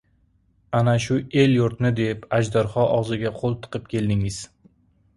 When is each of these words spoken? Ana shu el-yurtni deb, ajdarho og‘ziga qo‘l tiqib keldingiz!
Ana 0.79 0.95
shu 1.03 1.17
el-yurtni 1.43 1.93
deb, 2.01 2.27
ajdarho 2.41 2.89
og‘ziga 2.97 3.37
qo‘l 3.39 3.57
tiqib 3.67 3.89
keldingiz! 3.97 4.45